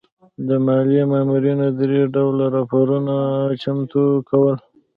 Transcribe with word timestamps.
د 0.47 0.49
مالیې 0.65 1.03
مامورینو 1.11 1.67
درې 1.79 2.01
ډوله 2.13 2.45
راپورونه 2.55 3.15
چمتو 3.61 4.03
کول. 4.29 4.55